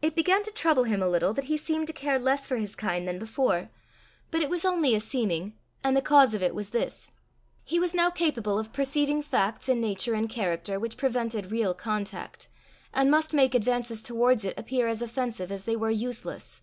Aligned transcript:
It 0.00 0.14
began 0.16 0.42
to 0.44 0.50
trouble 0.50 0.84
him 0.84 1.02
a 1.02 1.06
little 1.10 1.34
that 1.34 1.44
he 1.44 1.58
seemed 1.58 1.88
to 1.88 1.92
care 1.92 2.18
less 2.18 2.48
for 2.48 2.56
his 2.56 2.74
kind 2.74 3.06
than 3.06 3.18
before; 3.18 3.68
but 4.30 4.40
it 4.40 4.48
was 4.48 4.64
only 4.64 4.94
a 4.94 4.98
seeming, 4.98 5.58
and 5.84 5.94
the 5.94 6.00
cause 6.00 6.32
of 6.32 6.42
it 6.42 6.54
was 6.54 6.70
this: 6.70 7.10
he 7.64 7.78
was 7.78 7.92
now 7.92 8.08
capable 8.08 8.58
of 8.58 8.72
perceiving 8.72 9.22
facts 9.22 9.68
in 9.68 9.78
nature 9.78 10.14
and 10.14 10.30
character 10.30 10.80
which 10.80 10.96
prevented 10.96 11.52
real 11.52 11.74
contact, 11.74 12.48
and 12.94 13.10
must 13.10 13.34
make 13.34 13.54
advances 13.54 14.02
towards 14.02 14.42
it 14.46 14.58
appear 14.58 14.86
as 14.88 15.02
offensive 15.02 15.52
as 15.52 15.66
they 15.66 15.76
were 15.76 15.90
useless. 15.90 16.62